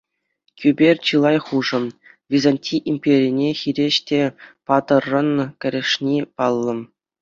[0.59, 1.79] Кӳпер чылай хушӑ
[2.35, 4.21] Византи империне хирӗҫ те
[4.65, 5.31] паттӑррӑн
[5.65, 6.77] кӗрешни паллӑ.